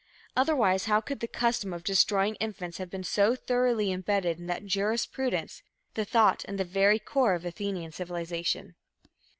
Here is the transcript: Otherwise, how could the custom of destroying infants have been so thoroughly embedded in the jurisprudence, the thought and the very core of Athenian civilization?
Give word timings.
Otherwise, 0.35 0.85
how 0.85 0.99
could 0.99 1.19
the 1.19 1.27
custom 1.27 1.71
of 1.73 1.83
destroying 1.83 2.33
infants 2.39 2.79
have 2.79 2.89
been 2.89 3.03
so 3.03 3.35
thoroughly 3.35 3.91
embedded 3.91 4.39
in 4.39 4.47
the 4.47 4.59
jurisprudence, 4.59 5.61
the 5.93 6.05
thought 6.05 6.43
and 6.47 6.59
the 6.59 6.63
very 6.65 6.97
core 6.97 7.35
of 7.35 7.45
Athenian 7.45 7.91
civilization? 7.91 8.73